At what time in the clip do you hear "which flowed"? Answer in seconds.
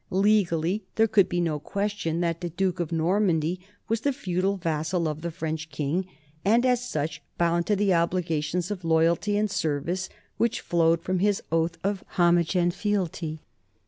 10.37-11.03